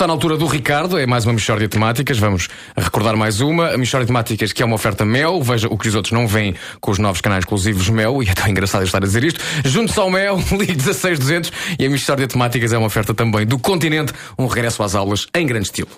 está 0.00 0.06
na 0.06 0.14
altura 0.14 0.38
do 0.38 0.46
Ricardo, 0.46 0.98
é 0.98 1.04
mais 1.04 1.26
uma 1.26 1.34
Michórdia 1.34 1.68
de 1.68 1.72
Temáticas. 1.72 2.16
Vamos 2.18 2.48
recordar 2.74 3.14
mais 3.18 3.42
uma. 3.42 3.74
A 3.74 3.76
Michórdia 3.76 4.06
de 4.06 4.08
Temáticas 4.08 4.50
que 4.50 4.62
é 4.62 4.64
uma 4.64 4.76
oferta 4.76 5.04
Mel. 5.04 5.42
Veja 5.42 5.68
o 5.68 5.76
que 5.76 5.88
os 5.88 5.94
outros 5.94 6.10
não 6.10 6.26
veem 6.26 6.54
com 6.80 6.90
os 6.90 6.98
novos 6.98 7.20
canais 7.20 7.42
exclusivos 7.42 7.90
Mel. 7.90 8.22
E 8.22 8.28
é 8.30 8.32
tão 8.32 8.48
engraçado 8.48 8.80
eu 8.80 8.86
estar 8.86 8.96
a 8.96 9.02
dizer 9.02 9.22
isto. 9.24 9.38
Junto-se 9.62 10.00
ao 10.00 10.08
Mel, 10.08 10.42
ligue 10.58 10.80
16200. 10.80 11.52
E 11.78 11.84
a 11.84 11.90
Michórdia 11.90 12.26
de 12.26 12.32
Temáticas 12.32 12.72
é 12.72 12.78
uma 12.78 12.86
oferta 12.86 13.12
também 13.12 13.44
do 13.44 13.58
Continente. 13.58 14.14
Um 14.38 14.46
regresso 14.46 14.82
às 14.82 14.94
aulas 14.94 15.26
em 15.34 15.46
grande 15.46 15.66
estilo. 15.66 15.90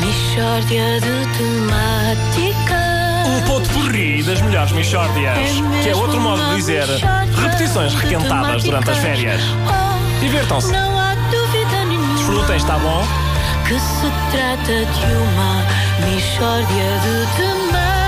Mishória 0.00 0.98
de 0.98 1.36
temáticas. 1.36 2.76
O 3.28 3.46
ponto 3.46 3.68
porri 3.74 4.22
das 4.22 4.40
melhores 4.40 4.72
Michórdias. 4.72 5.38
Que 5.82 5.90
é 5.90 5.94
outro 5.94 6.18
modo 6.18 6.42
de 6.48 6.56
dizer 6.56 6.86
repetições 7.42 7.92
requentadas 7.92 8.62
durante 8.64 8.88
as 8.88 8.96
férias. 8.96 9.42
Divirtam-se. 10.22 10.72
Desfrutem, 12.26 12.56
está 12.56 12.76
bom? 12.78 13.04
que 13.68 13.78
se 13.78 14.10
trata 14.32 14.84
de 14.84 15.14
uma 15.14 15.64
Mishória 16.04 16.98
de 16.98 17.36
temáticas. 17.36 18.05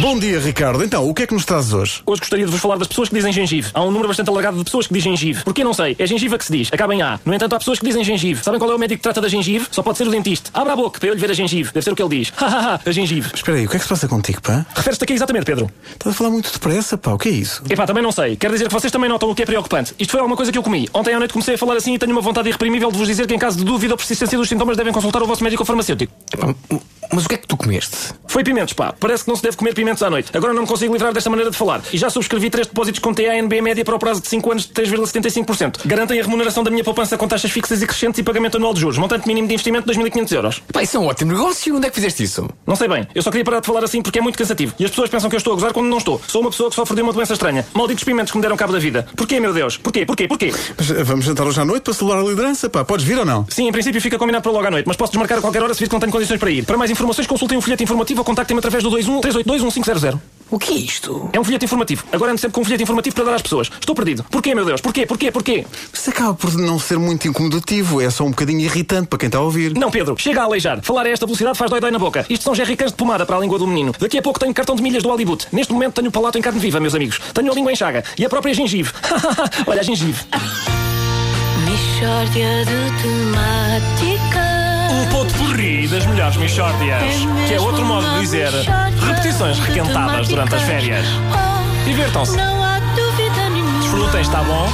Bom 0.00 0.18
dia, 0.18 0.40
Ricardo. 0.40 0.82
Então, 0.82 1.08
o 1.08 1.14
que 1.14 1.22
é 1.22 1.26
que 1.26 1.32
nos 1.32 1.44
trazes 1.44 1.72
hoje? 1.72 2.02
Hoje 2.04 2.20
gostaria 2.20 2.44
de 2.44 2.50
vos 2.50 2.60
falar 2.60 2.76
das 2.76 2.88
pessoas 2.88 3.08
que 3.08 3.14
dizem 3.14 3.32
gengive. 3.32 3.70
Há 3.72 3.82
um 3.82 3.90
número 3.90 4.08
bastante 4.08 4.28
alargado 4.28 4.58
de 4.58 4.64
pessoas 4.64 4.88
que 4.88 4.92
dizem 4.92 5.16
gengive. 5.16 5.44
Porquê 5.44 5.62
não 5.62 5.72
sei? 5.72 5.94
É 5.98 6.06
gengiva 6.06 6.36
que 6.36 6.44
se 6.44 6.52
diz. 6.52 6.68
Acaba 6.72 6.94
em 6.94 7.00
A. 7.00 7.20
No 7.24 7.32
entanto, 7.32 7.54
há 7.54 7.58
pessoas 7.58 7.78
que 7.78 7.86
dizem 7.86 8.02
gengive. 8.02 8.42
Sabem 8.42 8.58
qual 8.58 8.72
é 8.72 8.74
o 8.74 8.78
médico 8.78 8.98
que 8.98 9.02
trata 9.04 9.20
da 9.20 9.28
gengive? 9.28 9.66
Só 9.70 9.82
pode 9.82 9.96
ser 9.96 10.06
o 10.08 10.10
dentista. 10.10 10.50
Abra 10.52 10.72
a 10.72 10.76
boca 10.76 10.98
para 10.98 11.08
eu 11.08 11.14
lhe 11.14 11.20
ver 11.20 11.30
a 11.30 11.34
gengive. 11.34 11.70
Deve 11.72 11.84
ser 11.84 11.92
o 11.92 11.96
que 11.96 12.02
ele 12.02 12.18
diz. 12.18 12.32
Hahaha, 12.36 12.80
a 12.84 12.90
gengive. 12.90 13.30
Espera 13.34 13.56
aí, 13.56 13.66
o 13.66 13.68
que 13.70 13.76
é 13.76 13.78
que 13.78 13.84
se 13.84 13.88
passa 13.88 14.08
contigo, 14.08 14.42
pá? 14.42 14.66
Refere-se 14.74 15.04
a 15.04 15.06
quê 15.06 15.12
exatamente, 15.12 15.46
Pedro? 15.46 15.70
Estás 15.92 16.14
a 16.14 16.18
falar 16.18 16.30
muito 16.30 16.52
depressa, 16.52 16.98
pá. 16.98 17.12
O 17.12 17.18
que 17.18 17.28
é 17.28 17.32
isso? 17.32 17.62
Epá, 17.70 17.86
também 17.86 18.02
não 18.02 18.10
sei. 18.12 18.34
Quero 18.36 18.52
dizer 18.52 18.66
que 18.66 18.74
vocês 18.74 18.92
também 18.92 19.08
notam 19.08 19.30
o 19.30 19.34
que 19.34 19.42
é 19.42 19.46
preocupante. 19.46 19.94
Isto 19.98 20.10
foi 20.10 20.20
alguma 20.20 20.36
coisa 20.36 20.50
que 20.50 20.58
eu 20.58 20.62
comi. 20.62 20.88
Ontem 20.92 21.14
à 21.14 21.18
noite 21.18 21.32
comecei 21.32 21.54
a 21.54 21.58
falar 21.58 21.76
assim 21.76 21.94
e 21.94 21.98
tenho 21.98 22.12
uma 22.12 22.20
vontade 22.20 22.48
irreprimível 22.48 22.90
de 22.90 22.98
vos 22.98 23.06
dizer 23.06 23.28
que 23.28 23.34
em 23.34 23.38
caso 23.38 23.58
de 23.58 23.64
dúvida 23.64 23.94
ou 23.94 23.96
persistência 23.96 24.36
dos 24.36 24.48
sintomas 24.48 24.76
devem 24.76 24.92
consultar 24.92 25.22
o 25.22 25.26
vosso 25.26 25.44
médico 25.44 25.62
ou 25.62 25.66
farmacêutico. 25.66 26.12
Epá, 26.32 26.52
mas 27.12 27.26
o 27.26 27.28
que 27.28 27.34
é 27.36 27.38
que 27.38 27.46
tu 27.46 27.56
comeste? 27.56 28.12
Foi 28.34 28.42
pimentos, 28.42 28.72
pá. 28.72 28.92
Parece 28.98 29.22
que 29.22 29.28
não 29.28 29.36
se 29.36 29.44
deve 29.44 29.56
comer 29.56 29.74
pimentos 29.74 30.02
à 30.02 30.10
noite. 30.10 30.36
Agora 30.36 30.52
não 30.52 30.62
me 30.62 30.66
consigo 30.66 30.92
livrar 30.92 31.12
desta 31.12 31.30
maneira 31.30 31.52
de 31.52 31.56
falar. 31.56 31.80
E 31.92 31.96
já 31.96 32.10
subscrevi 32.10 32.50
três 32.50 32.66
depósitos 32.66 32.98
com 32.98 33.14
TANB 33.14 33.62
média 33.62 33.84
para 33.84 33.94
o 33.94 33.98
prazo 33.98 34.20
de 34.20 34.26
5 34.26 34.50
anos 34.50 34.66
de 34.66 34.72
3,75%. 34.72 35.86
Garantem 35.86 36.18
a 36.18 36.22
remuneração 36.24 36.64
da 36.64 36.68
minha 36.72 36.82
poupança 36.82 37.16
com 37.16 37.28
taxas 37.28 37.52
fixas 37.52 37.80
e 37.80 37.86
crescentes 37.86 38.18
e 38.18 38.24
pagamento 38.24 38.56
anual 38.56 38.74
de 38.74 38.80
juros. 38.80 38.98
Montante 38.98 39.28
mínimo 39.28 39.46
de 39.46 39.54
investimento 39.54 39.88
2.500 39.88 40.32
euros. 40.32 40.62
Pá, 40.72 40.82
isso 40.82 40.96
é 40.96 41.00
um 41.00 41.06
ótimo 41.06 41.30
negócio. 41.30 41.76
Onde 41.76 41.86
é 41.86 41.90
que 41.90 41.94
fizeste 41.94 42.24
isso? 42.24 42.48
Não 42.66 42.74
sei 42.74 42.88
bem. 42.88 43.06
Eu 43.14 43.22
só 43.22 43.30
queria 43.30 43.44
parar 43.44 43.60
de 43.60 43.68
falar 43.68 43.84
assim 43.84 44.02
porque 44.02 44.18
é 44.18 44.22
muito 44.22 44.36
cansativo. 44.36 44.74
E 44.80 44.84
as 44.84 44.90
pessoas 44.90 45.08
pensam 45.08 45.30
que 45.30 45.36
eu 45.36 45.38
estou 45.38 45.52
a 45.52 45.54
gozar 45.54 45.72
quando 45.72 45.86
não 45.86 45.98
estou. 45.98 46.20
Sou 46.26 46.40
uma 46.40 46.50
pessoa 46.50 46.68
que 46.70 46.74
sofre 46.74 46.96
de 46.96 47.02
uma 47.02 47.12
doença 47.12 47.34
estranha. 47.34 47.64
Malditos 47.72 48.02
pimentos 48.02 48.32
que 48.32 48.36
me 48.36 48.42
deram 48.42 48.56
cabo 48.56 48.72
da 48.72 48.80
vida. 48.80 49.06
Porquê, 49.14 49.38
meu 49.38 49.54
Deus? 49.54 49.76
Porquê? 49.76 50.04
Porquê? 50.04 50.26
Porquê? 50.26 50.52
Mas 50.76 50.90
eh, 50.90 51.04
vamos 51.04 51.24
jantar 51.24 51.46
hoje 51.46 51.60
à 51.60 51.64
noite 51.64 51.84
para 51.84 51.94
celebrar 51.94 52.20
a 52.24 52.28
liderança, 52.28 52.68
pá. 52.68 52.84
Podes 52.84 53.06
vir 53.06 53.16
ou 53.16 53.24
não? 53.24 53.46
Sim, 53.48 53.68
em 53.68 53.72
princípio 53.72 54.00
fica 54.00 54.18
combinado 54.18 54.42
para 54.42 54.50
logo 54.50 54.66
à 54.66 54.72
noite, 54.72 54.88
mas 54.88 54.96
posso 54.96 55.12
desmarcar 55.12 55.38
a 55.38 55.40
qualquer 55.40 55.62
hora 55.62 55.72
se 55.72 55.78
vir 55.78 55.86
que 55.86 55.92
não 55.92 56.00
tenho 56.00 56.10
condições 56.10 56.40
para 56.40 56.50
ir. 56.50 56.64
Para 56.64 56.76
mais 56.76 56.90
informações, 56.90 57.28
consultem 57.28 57.56
um 57.56 57.60
folheto 57.60 57.84
informativo 57.84 58.23
ou 58.24 58.26
contactem-me 58.26 58.58
através 58.58 58.82
do 58.82 58.90
21 58.90 59.20
382 59.20 59.62
1500. 59.62 60.18
O 60.50 60.58
que 60.58 60.72
é 60.72 60.76
isto? 60.76 61.28
É 61.32 61.40
um 61.40 61.44
folheto 61.44 61.64
informativo. 61.64 62.04
Agora 62.12 62.30
ando 62.30 62.40
sempre 62.40 62.54
com 62.54 62.60
um 62.60 62.64
folheto 62.64 62.82
informativo 62.82 63.16
para 63.16 63.24
dar 63.24 63.34
às 63.34 63.42
pessoas. 63.42 63.70
Estou 63.80 63.94
perdido. 63.94 64.24
Porquê, 64.30 64.54
meu 64.54 64.64
Deus? 64.64 64.80
Porquê? 64.80 65.04
Porquê? 65.06 65.30
Porquê? 65.30 65.66
Isso 65.92 66.10
acaba 66.10 66.34
por 66.34 66.52
não 66.54 66.78
ser 66.78 66.98
muito 66.98 67.26
incomodativo. 67.26 68.00
É 68.00 68.08
só 68.10 68.24
um 68.24 68.30
bocadinho 68.30 68.60
irritante 68.60 69.08
para 69.08 69.18
quem 69.18 69.26
está 69.26 69.38
a 69.38 69.42
ouvir. 69.42 69.74
Não, 69.74 69.90
Pedro, 69.90 70.14
chega 70.18 70.42
a 70.42 70.44
aleijar. 70.44 70.80
Falar 70.82 71.06
a 71.06 71.08
esta 71.08 71.26
velocidade 71.26 71.58
faz 71.58 71.70
dói-dói 71.70 71.90
na 71.90 71.98
boca. 71.98 72.24
Isto 72.30 72.44
são 72.44 72.54
jerrycans 72.54 72.92
de 72.92 72.96
pomada 72.96 73.26
para 73.26 73.36
a 73.36 73.40
língua 73.40 73.58
do 73.58 73.66
menino. 73.66 73.92
Daqui 73.98 74.18
a 74.18 74.22
pouco 74.22 74.38
tenho 74.38 74.54
cartão 74.54 74.76
de 74.76 74.82
milhas 74.82 75.02
do 75.02 75.08
Hollywood. 75.08 75.46
Neste 75.50 75.72
momento 75.72 75.94
tenho 75.94 76.08
o 76.08 76.12
palato 76.12 76.38
em 76.38 76.42
carne 76.42 76.60
viva, 76.60 76.78
meus 76.78 76.94
amigos. 76.94 77.20
Tenho 77.32 77.50
a 77.50 77.54
língua 77.54 77.72
em 77.72 77.76
chaga. 77.76 78.04
E 78.16 78.24
a 78.24 78.28
própria 78.28 78.54
gengive. 78.54 78.92
Olha 79.66 79.80
a 79.80 79.84
gengive. 79.84 80.20
Mishória 81.64 82.64
de 82.64 83.02
temáticas. 83.02 84.54
O 85.02 85.06
ponto 85.10 85.34
porri 85.34 85.88
das 85.88 86.06
melhores 86.06 86.36
Michórdias. 86.36 87.02
Que 87.48 87.54
é 87.54 87.60
outro 87.60 87.83
dizer 88.34 88.50
repetições 89.00 89.58
requentadas 89.60 90.28
durante 90.28 90.54
as 90.56 90.62
férias. 90.62 91.06
Divirtam-se. 91.84 92.36
Não 92.36 92.62
há 92.62 92.80
dúvida 92.80 93.50
nenhuma 93.50 93.80
Desfrutem, 93.80 94.20
está 94.20 94.42
bom? 94.42 94.68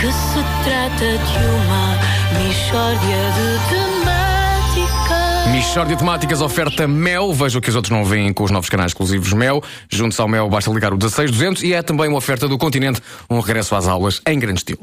que 0.00 0.06
se 0.12 0.44
trata 0.64 0.98
de 0.98 1.44
uma 1.46 1.98
Mishória 2.38 2.98
de 3.36 3.58
temáticas. 3.70 5.22
Michórdia 5.52 5.96
de 5.96 6.00
Temáticas 6.00 6.40
oferta 6.40 6.88
Mel. 6.88 7.32
Veja 7.32 7.58
o 7.58 7.60
que 7.60 7.68
os 7.68 7.76
outros 7.76 7.90
não 7.90 8.04
veem 8.04 8.32
com 8.32 8.44
os 8.44 8.50
novos 8.50 8.68
canais 8.68 8.90
exclusivos 8.90 9.32
Mel. 9.32 9.62
Junto-se 9.90 10.20
ao 10.20 10.28
Mel 10.28 10.48
basta 10.48 10.70
ligar 10.70 10.94
o 10.94 10.96
16200 10.96 11.62
e 11.62 11.74
é 11.74 11.82
também 11.82 12.08
uma 12.08 12.18
oferta 12.18 12.48
do 12.48 12.56
Continente. 12.56 13.00
Um 13.28 13.40
regresso 13.40 13.74
às 13.74 13.86
aulas 13.86 14.20
em 14.26 14.38
grande 14.38 14.60
estilo. 14.60 14.80